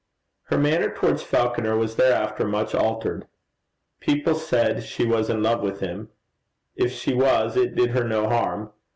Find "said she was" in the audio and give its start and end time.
4.33-5.29